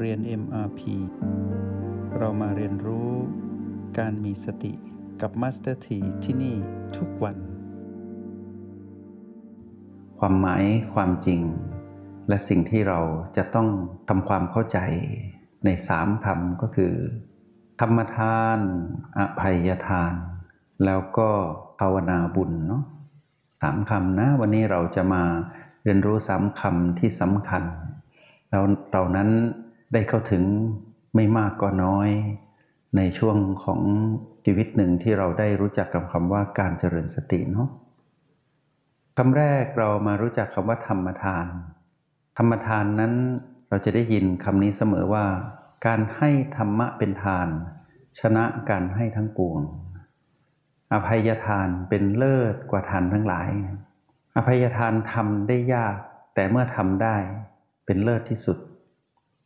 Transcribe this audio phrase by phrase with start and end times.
[0.00, 0.80] เรียน MRP
[2.18, 3.10] เรามาเรียนรู้
[3.98, 4.72] การมีสติ
[5.20, 6.56] กับ Master T ที่ที่นี่
[6.96, 7.36] ทุกวัน
[10.18, 10.64] ความหมาย
[10.94, 11.40] ความจริง
[12.28, 13.00] และสิ่งที่เรา
[13.36, 13.68] จะต้อง
[14.08, 14.78] ทำความเข้าใจ
[15.64, 16.92] ในสามคำก็คือ
[17.80, 18.58] ธรรมทาน
[19.18, 20.12] อภัยทาน
[20.84, 21.28] แล้วก็
[21.80, 22.82] ภาวนาบุญเนาะ
[23.62, 25.22] สามคำนะ วันนี้เราจะมา
[25.82, 27.62] เรียนรู้สามคำที่สำคัญ
[28.50, 29.30] แล้วเรานั้น
[29.92, 30.44] ได้เข้าถึง
[31.14, 32.08] ไม่มากก็น้อย
[32.96, 33.80] ในช่วงของ
[34.44, 37.68] ชีวิตหนึ่งที่เราได้รู้จักกับคำว่าการเจริญสติเนาะ
[39.16, 41.46] คำแรกเรามารู้จักคำว่าธรรมทาน
[42.38, 43.14] ธรรมทานนั้น
[43.68, 45.24] เราจะได้ยินคำนี้เสมอว่า
[45.86, 47.48] การให้ธรรมะเป็นทาน
[48.20, 49.60] ชนะการให้ทั้งปวง
[50.92, 53.50] อภัยทานเป็นเลิศกว่าทานทั้งหลาย
[54.36, 55.96] อภัยทานทำได้ยาก
[56.34, 57.16] แต่เมื่อทำได้
[57.86, 58.58] เป็นเลิศที่สุด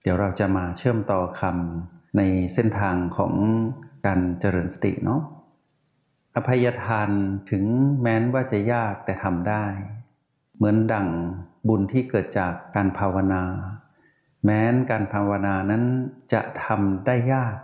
[0.05, 2.23] เดี๋ยวเราจะมาเชื่อมต่อคำใน
[2.55, 3.35] เส้นทางของ
[4.07, 5.21] การเจริญสติเนาะ
[6.35, 7.11] อภัยทาน
[7.51, 7.65] ถึง
[8.01, 9.65] แม้นว่าจะยากแต่ทำได้
[10.57, 11.09] เหมือนดั่ง
[11.69, 13.43] บุญที่เกิดจากการภาวนา
[14.45, 15.85] แม้นการภาวนานั้น
[16.33, 17.57] จะทำได้ยาก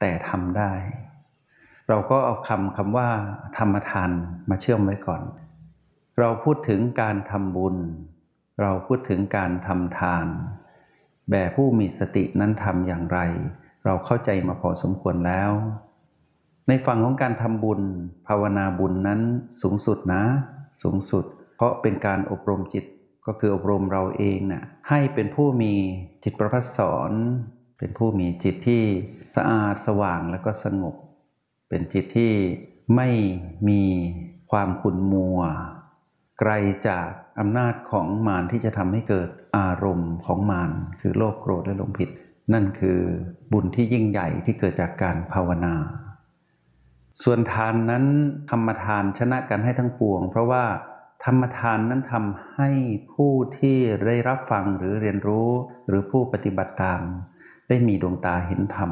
[0.00, 0.72] แต่ทำได้
[1.88, 3.10] เราก็เอาคำคำว่า
[3.58, 4.10] ธรรมทาน
[4.48, 5.22] มาเชื่อมไว้ก่อน
[6.18, 7.76] เราพูดถึงการทำบุญ
[8.62, 10.26] เราพูดถึงการทำทาน
[11.30, 13.18] แบบผู้มีสตินั้นทำอย่างไร
[13.84, 15.50] เราเข้าใจมาพอสมควรแล้ว
[16.68, 17.80] ในฝั่งของการทำบุญ
[18.26, 19.20] ภาวนาบุญนั้น
[19.60, 20.22] สูงสุดนะ
[20.82, 21.24] สูงสุด
[21.56, 22.84] เพราะเป็นการอบรมจิต
[23.26, 25.72] ก็คืออบรมเราเองนะ่ะให้เป็นผู้มี
[26.24, 27.12] จิตประพัสสอน
[27.78, 28.82] เป็นผู้มีจิตที่
[29.36, 30.94] สะอาดสว่างแล้วก็สงบ
[31.68, 32.32] เป็นจิตที่
[32.96, 33.08] ไม่
[33.68, 33.82] มี
[34.50, 35.40] ความขุ่นมัว
[36.38, 36.52] ไกล
[36.88, 37.08] จาก
[37.40, 42.10] อำนาจของมารที่จะทำให้เกิดอารมณ์ของมารคือโลภโกรธและหลงผิด
[42.52, 43.00] นั่นคือ
[43.52, 45.74] บุญที่ยิ่งใหญ่ที่เกิดจากการภาวนา
[47.24, 48.04] ส่วนทานนั้น
[48.50, 50.64] ธรรมทานชนะกันให้ทั้งปวง เพราะว่า
[51.24, 52.70] ธรรมทานนั้นทำให้
[53.12, 55.48] ผู้ที่ได้รับฟังหรือเรียนรู้
[55.88, 57.02] หรือผู้ปฏิบัติตาม
[57.68, 58.90] ได้มีดวงตาเห็นธรรม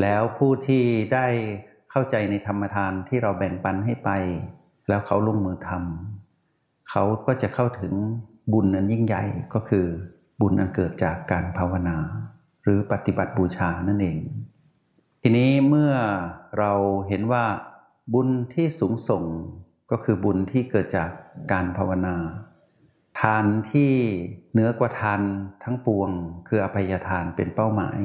[0.00, 0.82] แล้วผู้ที่
[1.14, 1.26] ได้
[1.90, 4.10] เข้าใจในธรรมทานที่เราแบ่งปันให้ไป
[4.88, 6.25] แล้วเขาลงมือทำ
[6.90, 7.94] เขาก็จะเข้าถึง
[8.52, 9.22] บุญนั้นยิ่งใหญ่
[9.54, 9.86] ก็คือ
[10.40, 11.96] บุญอันเกิดจากการภาวนา
[12.62, 14.18] หรือปฏิบัติบูชานั่นเอง
[15.22, 15.92] ทีนี้เมื่อ
[16.58, 16.72] เรา
[17.08, 17.44] เห็นว่า
[18.14, 19.24] บุญที่สูงส่ง
[19.90, 21.10] ก็คือบุญที่เกิดจาก
[21.52, 22.16] การภาวนา
[23.20, 23.92] ทานที่
[24.52, 25.20] เหนือกว่าทาน
[25.64, 26.10] ทั้งปวง
[26.48, 28.00] คืออภัยทานเป็นเป้าหมาย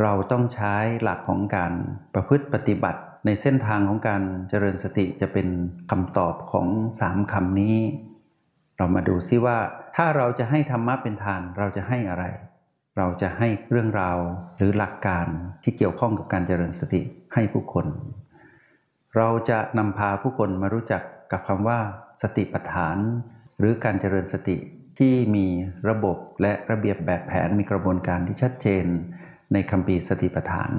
[0.00, 1.72] เราต้องใช้หลักของการ
[2.14, 5.48] ประพฤติปฏิบัติ ในเส้นทางของการเจริญสติจะเป็น
[5.90, 6.68] คำตอบของ
[7.00, 7.76] สามคำนี้
[8.76, 9.58] เรามาดูซิว่า
[9.96, 12.24] ถ้าเราจะให้ธรรมะเป็นทานเราจะให้อะไร
[12.96, 14.18] เราจะให้เรื่องราว
[14.56, 15.26] หรือหลักการ
[15.62, 17.02] ที่เกี่ยวข้องกับการเจริญสติ
[17.34, 17.86] ให้ผู้คน
[19.16, 21.02] เราจะนำพาผู้คนมารู้จัก
[21.32, 21.78] กับคำว่า
[22.22, 22.96] สติปัฏฐาน
[23.58, 24.56] หรือการเจริญสติ
[24.98, 25.46] ที่มี
[25.88, 28.84] ระบบและระเบียบแบบแผนมีกระบวนการที่ชัดเจน
[29.52, 30.72] ในคำปีสติปัฏฐาน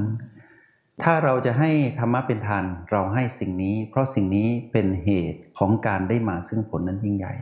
[1.02, 7.34] ถ้าเราจะให้ธรรมะเป็นทานเราให้สิ่งนี้ เพราะสิ่งนี้เป็นเหตุของการได้มาซึ่งผลนั้นยิ่งใหญ่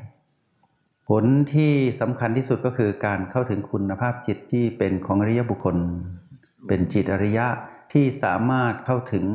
[1.10, 5.78] ผลที่สำคัญที่สุดก็คือการเข้าถึงคุณภาพจิตที่เป็นของอริยบุคคล
[6.68, 7.48] เป็นจิตอริยะ
[7.94, 9.26] ที่สามารถเข้าถึง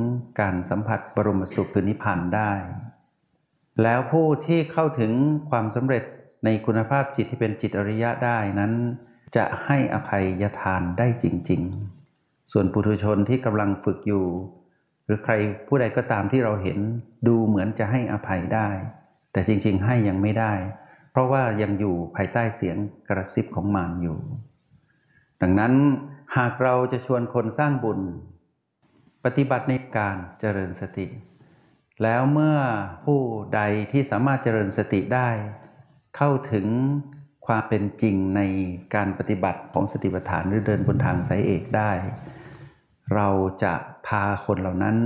[0.41, 2.53] การสัมผัสบรมสุขคือนิพพานได้
[3.83, 5.13] แล้วผู้ที่เข้าถึง
[5.51, 6.05] ความสำเร็จ
[6.45, 8.73] ในคุณภาพจิตที่เป็นจิตอริยะได้นั้น
[9.37, 11.96] จะให้อภัยทานได้จริง ๆ
[12.53, 14.25] ส่วนปุถุชนที่กำลังฝึกอยู่
[15.05, 15.33] หรือใคร
[15.67, 16.79] ผู้ใดก็ตามที่เราเห็น
[17.27, 18.69] ดูเหมือนจะให้อภัยได้
[19.33, 20.53] แต่จริง ๆ ให้ยังไม่ได้
[21.11, 22.77] เพราะว่ายังอยู่ภายใต้เสียง
[23.09, 24.19] กระซิบของมารอยู่
[25.43, 25.73] ดังนั้น
[26.37, 28.01] หากเราจะชวนคนสร้างบุญ
[29.25, 31.07] ปฏิบัติในการเจริญสติ
[32.03, 32.59] แล้วเมื่อ
[33.05, 33.21] ผู้
[33.55, 33.61] ใด
[33.93, 35.29] ที่สามารถเจริญสติได้
[36.17, 36.67] เข้าถึง
[37.47, 38.43] ความเป็นจริงใน
[38.95, 41.91] การปฏิบัติของสติปัฏฐานหรือเดินบนทางสายเอกได้
[43.15, 43.29] เรา
[43.65, 43.75] จะ
[44.07, 44.97] พาคนเหล่านั้น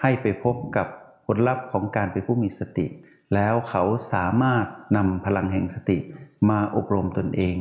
[0.00, 0.86] ให้ไปพบกับ
[1.26, 2.86] ผลลัพธ์ของการเป็นผู้มีสติ
[3.34, 3.82] แล้วเขา
[4.12, 5.98] สามารถนำพลังแห่งสติ
[6.50, 7.56] มาอบรมตนเอง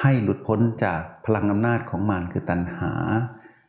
[0.00, 2.92] ให้หลุดพ้นจากพลังอำนาจของมารคือตัณหา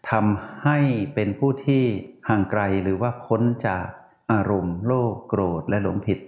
[0.10, 0.80] ทำให้
[1.16, 1.84] เป็นผู้ที่
[2.30, 3.86] ห่างไกลหรือว่าพ้นจาก
[4.32, 6.20] อารมณ์ โลภโกรธและหลงผิด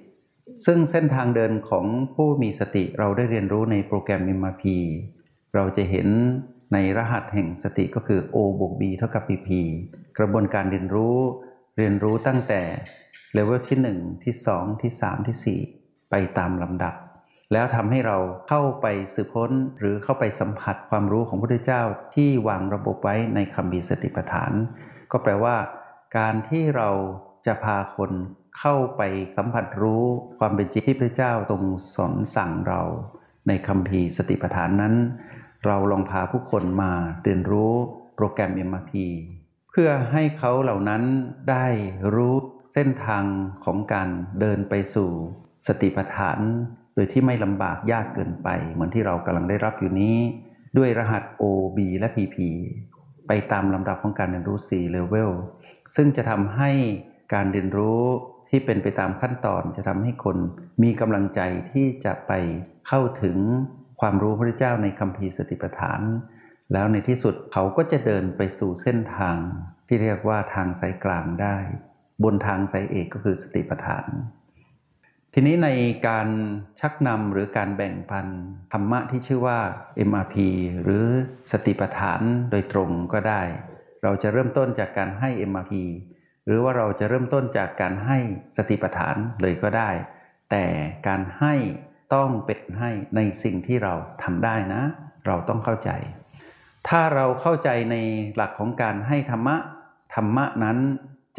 [0.65, 1.85] ซึ่งเส้นทางเดินของ
[2.15, 4.63] ผู้มีสติเราได้เรียนรู้ในโปรแกรม MRP
[5.55, 6.07] เราจะเห็น
[6.73, 9.49] ในรหัสแห่งสติก็คือ O บวก B เท่ากับ PP
[10.17, 11.17] กระบวนการเรียนรู้
[11.77, 12.61] เรียนรู้ตั้งแต่
[13.33, 16.95] เลเวลที่ 1 ที่ 2 ที่ 3 ที่ 4 ไปตามลำดับ
[17.53, 18.17] แล้วทำให้เรา
[18.47, 21.81] เข้าไปสืบค้นหรือเข้าไปสัมผัสความรู้ของพระพุทธเจ้า
[22.15, 24.51] ที่วางระบบไว้ในคำบีสติปัฏฐาน
[25.11, 25.55] ก็แปลว่า
[26.17, 26.89] การที่เรา
[27.45, 28.11] จะพาคน
[28.59, 29.01] เข้าไป
[29.37, 30.03] สัมผัสรู้
[30.39, 31.63] ความเป็นจริงที่พระเจ้าตรง
[31.95, 32.81] สอนสั่งเรา
[33.47, 34.93] ในคำพีสติปัฏฐานนั้น
[35.65, 36.91] เราลองพาผู้คนมา
[37.23, 37.73] เรียนรู้
[38.15, 38.91] โปรแกรม MRP
[39.71, 41.03] เพื่อให้เขาเหล่านั้น
[41.49, 41.67] ได้
[42.13, 42.35] รู้
[42.73, 43.23] เส้นทาง
[43.65, 44.09] ของการ
[44.39, 45.09] เดินไปสู่
[45.67, 46.39] สติปัฏฐาน
[46.95, 50.17] โดยที่ไม่ลำบากยากเกินไป เหมือนที่เรากำลังได้รับอยู่นี้
[50.77, 51.43] ด้วยรหัส O
[51.75, 52.37] B และ PP
[53.27, 55.31] ไปตามลำดับของการเรียนรู้ 4 level
[55.95, 56.71] ซึ่งจะทำให้
[57.33, 58.01] การเรียนรู้
[58.49, 60.37] ที่เป็นไปตามขั้นตอนจะทำให้คน
[60.83, 61.41] มีกำลังใจ
[61.71, 62.31] ที่จะไป
[62.87, 63.37] เข้าถึง
[63.99, 66.01] ความรู้พระเจ้าในคำพีสติปัฏฐาน
[66.73, 69.37] แล้วในที่สุดเขาก็จะเดินไปสู่เส้นทาง
[69.87, 71.57] ที่เรียกว่าทางสายกลางได้
[72.23, 74.07] บนทางสายเอกก็คือสติปัฏฐาน
[75.33, 75.69] ทีนี้ใน
[76.07, 76.27] การ
[76.79, 78.27] ชักนำหรือการแบ่งปัน
[78.73, 79.59] ธรรมะที่ชื่อว่า
[80.09, 80.35] MRP
[80.83, 81.05] หรือ
[81.51, 82.21] สติปัฏฐาน
[82.51, 83.41] โดยตรงก็ได้
[84.03, 85.73] เราจะเริ่มต้นจากการให้ MRP
[86.45, 88.17] หรือว่าเราจะเริ่มต้นจากการให้
[88.57, 89.89] สติปัฏฐานเลยก็ได้
[90.51, 90.65] แต่
[91.07, 91.53] การให้
[92.15, 94.81] ต้องเป็นให้ในสิ่งที่เราทำได้นะ
[95.27, 95.89] เราต้องเข้าใจ
[96.87, 97.95] ถ้าเราเข้าใจใน
[98.35, 99.55] หลักของการให้ธรรมะ
[100.15, 100.77] ธรรมะนั้น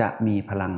[0.01, 0.75] จะมีพลัง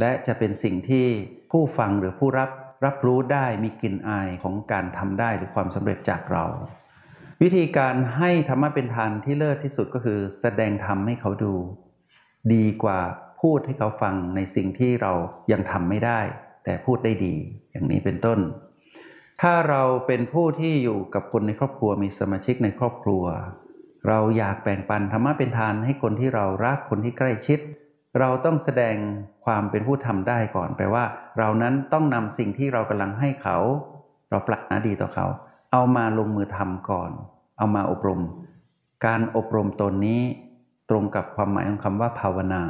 [0.00, 1.06] และจะเป็นสิ่งที่
[1.50, 2.50] ผู้ฟังหรือผู้รับ
[2.84, 6.44] รับรู้ได้มีกลิ่นอายของการทำได้หรือความสำเร็จจากเรา
[7.42, 11.54] วิธีการให้ธรรมะเป็นทานที่เลิศที่สุดก็คือ แสดงธรรมให้เขาดู
[12.52, 12.98] ดีกว่า
[13.40, 15.12] พูดให้เขาฟังในสิ่งที่เรา
[15.52, 16.20] ยังทำไม่ได้
[16.64, 17.34] แต่พูดได้ดี
[17.70, 18.38] อย่างนี้เป็นต้น
[19.46, 23.24] ถ้าเราเป็นผู้ที่อยู่กับคนในครอบครัวมีสมาชิกในครอบครัว
[24.08, 27.58] เราอยากแบ่งปันธรรมะเป็นทานให้คนที่เรารักคนที่ใกล้ชิด
[28.20, 28.96] เราต้องแสดง
[29.44, 31.04] ความเป็นผู้ทำได้ก่อนแปลว่า
[31.38, 33.56] เรานั้นต้องนำสิ่งที่เรากำลังให้เขา
[34.30, 35.26] เราปรารถนาดีต่อเขา
[35.72, 37.10] เอามาลงมือทำก่อน
[37.58, 38.20] เอามาอบรม
[39.06, 40.22] การอบรมตนนี้
[40.90, 42.62] ตรงกับความหมายของคำว่าภาวนา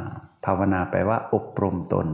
[0.45, 2.07] ภาวนาแปลว่าอบรมตน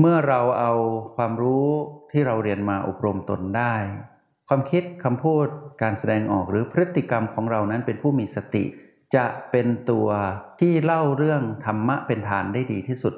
[0.00, 0.72] เมื่อเราเอา
[1.16, 1.68] ความรู้
[2.12, 3.74] ที่เราเรียนมาอบรมตนได้
[4.48, 5.46] ความคิดคำพูด
[5.82, 8.64] การแสดงออกหรือพฤติกรรมของเรานั้นเป็นผู้มีสติ
[9.14, 10.08] จะเป็นตัว
[10.60, 13.14] ที่เล่าเรื่องธรรมะเป็นฐานได้ดีที่สุด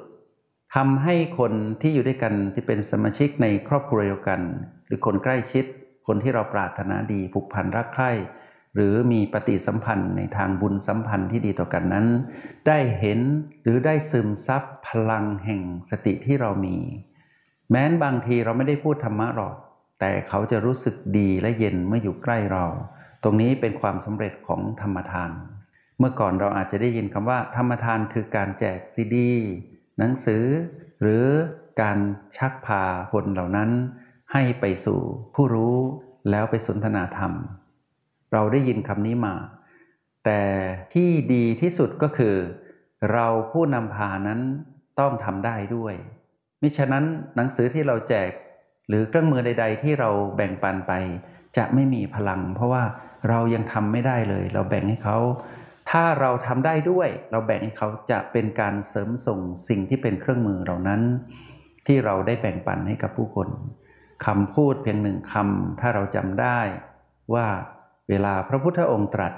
[0.75, 4.39] ทำให้คนที่อยู่ด้วยกันที่เป็นสมาชิกในครอบครัวเดียวกัน
[4.85, 5.65] หรือคนใกล้ชิด
[6.07, 8.11] คนที่เราปรารถนาดีผูกพันรักใคร่
[8.75, 12.07] หรือมีปฏิสัมพันธ์ในทางบุญสัมพันธ์ที่ดีต่อกันนั้น
[12.67, 13.19] ได้เห็น
[13.63, 16.77] หรือได้ซึมซับพลังแห่งสติที่เรามี
[17.69, 19.55] แม้นบางทีเราไม่ได้พูดธรรมะหรอก
[19.99, 22.65] แต่เขาจะรู้สึกดีและเย็นเมื่ออยู่ใกล้เรา
[23.23, 25.31] ตรงนี้เป็นความสำเร็จของธรรมทาน
[25.99, 29.31] เมื่อก่อนเราอาจจะได้ยินคำว่า ธรรมทานคือการแจกซีดี
[29.97, 30.43] หนังสือ
[31.01, 31.25] หรือ
[31.81, 31.97] การ
[32.37, 33.69] ชักพาคนเหล่านั้น
[34.33, 34.99] ให้ไปสู่
[35.35, 35.77] ผู้รู้
[36.29, 37.31] แล้วไปสนทนาธรรม
[38.35, 39.35] เราได้ยินคำนี้มา
[40.25, 40.41] แต่
[40.93, 42.35] ที่ดีที่สุดก็คือ
[43.11, 44.39] เราผู้นำพานั้น
[44.99, 45.93] ต้องทำได้ด้วย
[46.61, 47.05] มิฉะนั้น
[47.35, 48.31] หนังสือที่เราแจก
[48.87, 50.91] หรือเครื่องมือใด ๆ ที่เราแบ่งปันไป
[51.57, 52.83] จะไม่มีพลัง เพราะว่า
[53.29, 55.17] เรายังทำไม่ได้เลย เราแบ่งให้เขา
[55.91, 59.39] ถ้าเราทำได้ด้วย เราแบ่งให้เขาจะเป็นการเสริมส่ง
[59.69, 61.01] สิ่งที่เป็นเครื่องมือเหล่านั้น
[61.87, 63.47] ที่เราได้แบ่งปันให้กับผู้คน
[64.25, 66.59] คำพูดเพียงหนึ่งคำถ้าเราจำได้
[67.33, 67.47] ว่า
[68.09, 69.33] เวลาพระพุทธองค์ตรัส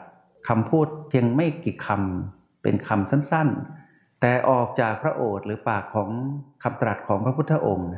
[0.47, 6.09] คำพูดเพียงไม่กี่คำเป็นคำสั้นๆ แต่ออกจากพระโอษฐ์หรือปากของ
[6.63, 7.89] คำตรัสของพระพุทธองค์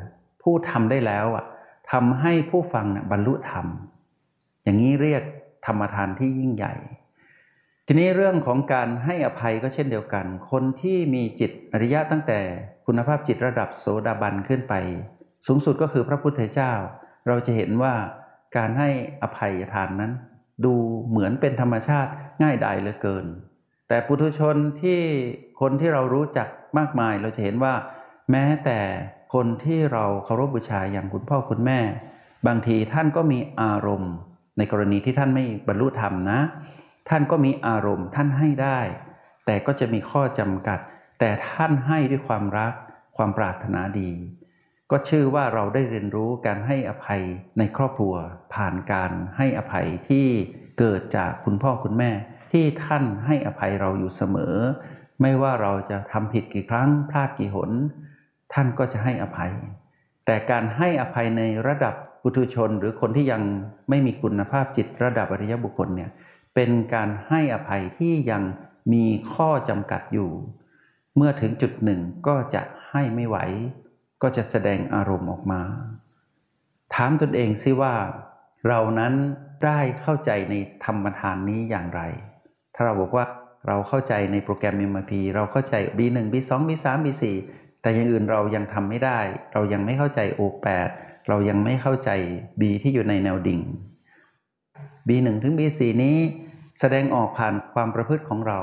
[0.42, 1.46] ผู้ทำได้แล้วอะ
[1.92, 3.66] ทำให้ผู้ฟังนะบรรลุธรรม
[4.64, 5.24] อย่างนี้เรียก
[5.66, 6.74] ธรรมทานที่ยิ่งใหญ่
[7.86, 12.40] ทีนี้เรื่องของการให้อภัยก็เช่นเดียวกัน คนที่มีจิตอริยะตั้งแต่
[12.86, 14.74] คุณภาพจิตระดับโสดาบันขึ้นไป
[15.48, 16.72] สูงสุดก็คือพระพุทธเจ้า
[17.28, 17.94] เราจะเห็นว่า
[18.58, 18.90] การให้
[19.22, 20.12] อภัยทานนั้น
[20.66, 20.74] ดู
[21.10, 22.12] เหมือนเป็นธรรมชาติ
[22.42, 23.26] ง่ายดายเหลือเกิน
[23.88, 25.02] แต่ปุถุชนที่
[25.62, 26.48] คนที่เรารู้จัก
[26.78, 27.74] มากมายเราจะเห็นว่า
[28.32, 28.80] แม้แต่
[29.34, 31.80] คนที่เราเคารพบูชาอย่างคุณพ่อคุณแม่
[32.48, 34.14] บางทีท่านก็มีอารมณ์
[34.58, 36.40] ในกรณีที่ท่านไม่บรรลุธรรมนะ
[37.10, 38.80] ท่านก็มีอารมณ์ท่านให้ได้
[39.46, 40.80] แต่ก็จะมีข้อจำกัด
[41.20, 42.74] แต่ท่านให้ด้วยความรัก
[43.18, 44.10] ความปรารถนาดี
[44.92, 47.22] ก็ชื่อว่าเราได้เรียนรู้การให้อภัย
[47.58, 48.16] ในครอบครัว
[48.54, 50.28] ผ่านการให้อภัยที่
[50.80, 52.12] เกิดจากคุณพ่อคุณแม่
[52.52, 54.56] ที่ท่านให้อภัยเราอยู่เสมอ
[55.22, 57.72] ไม่ว่าเราจะทำผิดกี่ครั้งพลาดกี่หน
[58.54, 59.54] ท่านก็จะให้อภัย
[60.26, 63.42] แต่การให้อภัยในระดับปุถุชน หรือคนที่ยัง
[63.90, 66.10] ไม่มีคุณภาพจิตระดับอริยบุคคลเนี่ย
[66.56, 68.44] เป็นการให้อภัยที่ยัง
[68.94, 70.30] มีข้อจำกัดอยู่
[71.16, 73.38] เมื่อถึงจุดหนึ่งก็จะให้ไม่ไหว
[74.22, 75.62] ก็จะแสดงอารมณ์ออกมา
[76.96, 77.94] ถามตนเองซิว่า
[78.68, 79.14] เรานั้น
[79.66, 82.02] ได้เข้าใจในธรรมทานนี้อย่างไร
[82.76, 83.26] ถ้าเราบอกว่า
[83.68, 87.24] เราเข้าใจในโปรแกรม MRP เราเข้าใจ B1 B2 B3 B4
[87.82, 89.20] แต่อย่างอื่นเรายังทำไม่ได้
[89.54, 90.90] เรายังไม่เข้าใจ O8
[91.28, 92.10] เรายังไม่เข้าใจ
[92.60, 93.62] B ที่อยู่ในแนวดิ่ง
[95.08, 96.18] B1 ถึง B4 นี้
[96.80, 98.60] แสดงออกผ่านความประพฤติของเรา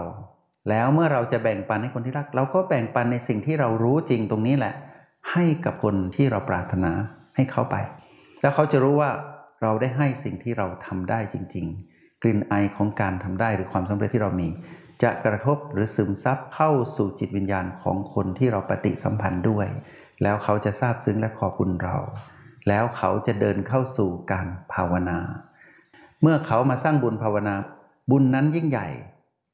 [0.69, 4.75] แล้วเมื่อเราจะแบ่งปันให้คนที่รัก เราก็แบ่งปันในสิ่งที่เรารู้จริงตรงนี้แหละ
[5.33, 6.93] ให้กับคนที่เราปรารถนา
[7.37, 7.77] ให้เขาไป
[8.41, 9.11] แล้วเขาจะรู้ว่า
[9.63, 14.49] เราได้ให้สิ่งที่เราทำได้จริง ๆ กลิ่นไอของการทำได้หรือความสำเร็จที่เรามี
[15.03, 19.67] จะกระทบหรือซึมซับเข้าสู่จิตวิญญาณของคนที่เราปฏิสัมพันธ์ด้วย
[20.23, 21.97] แล้วเขาจะซาบซึ้งและขอบคุณเรา
[22.69, 25.19] แล้วเขาจะเดินเข้าสู่การภาวนา
[26.23, 27.55] เมื่อเขามาสร้างบุญภาวนา
[28.11, 28.89] บุญนั้นยิ่งใหญ่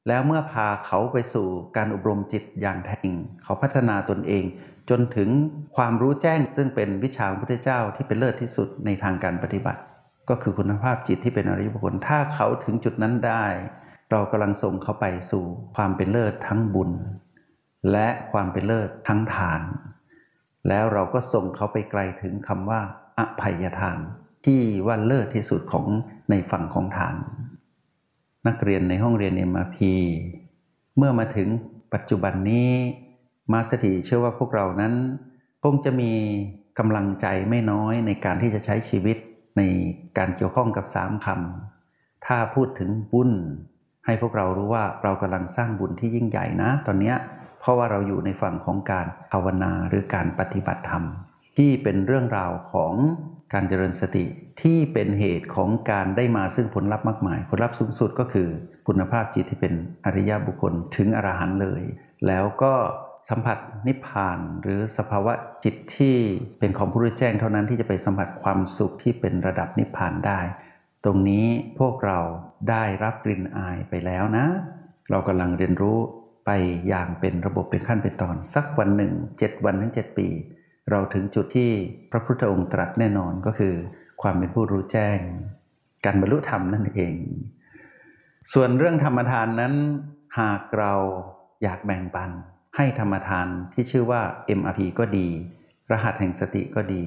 [0.07, 4.43] แล้วเมื่อพาเขาไปสู่การอบรมจิตอย่างแท้จริงเขาพัฒนาตนเอง
[4.89, 5.29] จนถึง
[5.75, 9.81] ความรู้แจ้งซึ่งเป็นวิชาของพระพุทธเจ้าที่เป็นเลิศที่สุดในทางการปฏิบัติ
[10.29, 13.45] ก็คือคุณภาพจิตที่เป็นอริยบุคคลถ้าเขาถึงจุดนั้นได้
[14.11, 15.43] เรากำลังส่งเขาไปสู่
[15.75, 16.91] ความเป็นเลิศทั้งบุญ
[17.91, 19.61] และความเป็นเลิศทั้งทาน
[20.67, 22.81] แล้วเราก็ส่งเขาไปไกลถึงคำว่า
[23.19, 23.99] อภัยทาน
[24.45, 25.85] ที่ว่าเลิศที่สุดของ
[26.29, 27.15] ในฝั่งของทาน
[28.47, 29.77] นักเรียนในห้องเรียน MRP
[30.97, 31.47] เมื่อมาถึง
[31.93, 32.71] ปัจจุบันนี้
[33.53, 34.93] มาสถีเชื่อว่าพวกเรานั้น
[35.63, 36.11] คงจะมี
[36.79, 39.17] กำลังใจไม่น้อยในการที่จะใช้ชีวิต
[39.57, 39.61] ใน
[40.17, 43.31] การเกี่ยวข้องกับสามคำถ้าพูดถึงบุญ
[44.05, 47.13] ให้พวกเรารู้ว่าเรากำลังสร้างบุญที่ยิ่งใหญ่นะ ตอนนี้
[47.59, 51.03] เพราะว่าเราอยู่ในฝั่งของการภาวนาหรือการปฏิบัติธรรม
[51.57, 52.93] ที่เป็นเรื่องราวของ
[53.53, 54.25] การเจริญสติ
[54.61, 58.47] ที่เป็นเหตุของการได้มาซึ่งผลลัพธ์มากมาย ผลลัพธ์สูงสุดก็คือ
[58.87, 59.73] คุณภาพจิตที่เป็น
[60.05, 61.83] อริยบุคคลถึงอรหันต์เลย
[62.27, 62.73] แล้วก็
[63.29, 63.57] สัมผัส
[63.87, 65.33] นิพพานหรือสภาวะ
[65.63, 66.15] จิตที่
[66.59, 70.39] เป็นของผู้รู้แจ้งเท่านั้นที่จะไปสัมผัสความสุขที่เป็นระดับนิพพานได้
[71.03, 71.45] ตรงนี้
[71.79, 72.19] พวกเรา
[72.69, 74.45] ได้รับกลิ่นอายไปแล้วนะ
[75.09, 75.97] เรากำลังเรียนรู้
[76.45, 76.51] ไป
[76.87, 80.27] อย่างเป็นระบบเป็นขั้นเป็นตอน สักวันหนึ่งเจ็ดวันถึงเจ็ดปี
[80.89, 81.71] เราถึงจุดที่
[82.11, 83.73] พระพุทธองค์ตรัสแน่นอนก็คือ
[84.21, 85.19] ความเป็นผู้รู้แจ้ง
[86.05, 87.15] การบรรลุธรรมนั่นเอง
[88.53, 89.73] ส่วนเรื่องธรรมทานนั้น
[90.39, 90.93] หากเรา
[91.63, 92.31] อยากแบ่งปัน
[92.75, 94.21] ให้ธรรมทานที่ชื่อว่า
[94.59, 95.27] MRP ก็ดี
[95.91, 97.03] รหัสแห่งสติก็ดี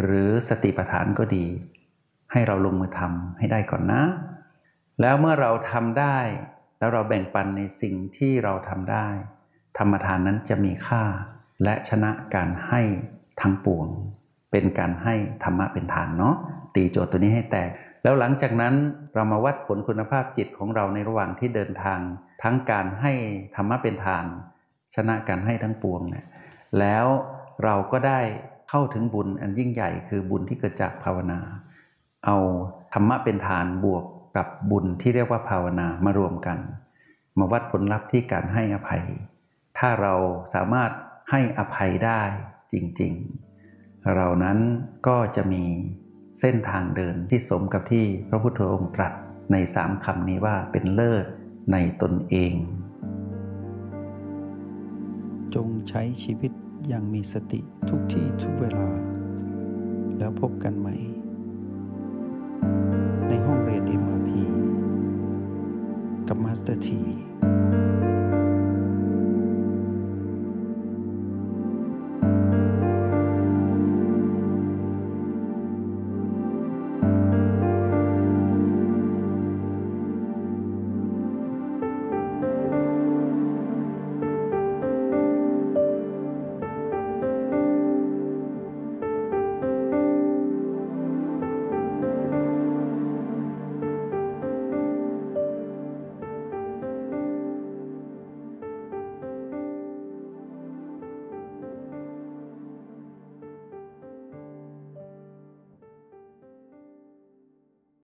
[0.00, 1.46] หรือสติปัฏฐานก็ดี
[2.32, 4.02] ให้เราลงมือทำให้ได้ก่อนนะ
[5.00, 6.18] แล้วเมื่อเราทำได้
[6.78, 9.08] แล้วเราแบ่งปันในสิ่งที่เราทำได้
[9.78, 11.04] ธรรมทานนั้นจะมีค่า
[11.64, 12.80] และชนะการให้
[13.40, 13.86] ทั้งปวง
[14.50, 15.14] เป็นการให้
[15.44, 16.36] ธรรมะเป็นฐานเนาะ
[16.74, 17.70] ตีโจทย์ตัวนี้ให้แตก
[18.02, 18.74] แล้วหลังจากนั้น
[19.14, 22.00] เรามาวัดผลคุณภาพจิตของเราในระหว่างที่เดินทาง
[22.42, 23.12] ทั้งการให้
[23.56, 24.26] ธรรมะเป็นฐาน
[24.94, 26.26] ชนะการให้ทั้งปวงเนี่ย
[26.78, 27.06] แล้ว
[27.64, 28.20] เราก็ได้
[28.68, 31.38] เข้าถึงบุญอันยิ่งใหญ่คือบุญที่เกิดจากภาวนา
[32.26, 32.36] เอา
[32.92, 34.04] ธรรมะเป็นฐานบวก
[34.36, 36.58] กับบุญที่เรียกว่าภาวนามารวมกัน
[37.38, 39.04] มาวัดผลลัพธ์ที่การให้อภัย
[39.78, 40.14] ถ้าเรา
[40.54, 40.90] สามารถ
[41.30, 42.22] ให้อภัยได้
[42.72, 44.58] จริงๆ เรานั้น
[45.06, 45.64] ก็จะมี
[46.40, 49.12] เส้นทางเดินที่สมกับที่พระพุทธองค์ตรัส
[49.52, 51.26] ในสามคำนี้ว่าเป็นเลิศ
[51.72, 52.54] ในตนเอง
[55.54, 56.52] จงใช้ชีวิต
[56.88, 58.88] อย่างมีสติทุกที่ทุกเวลา
[60.18, 60.96] แล้วพบกันใหม่
[63.28, 64.30] ในห้องเรียน MRP
[66.28, 67.00] กับมาสเตอร์ที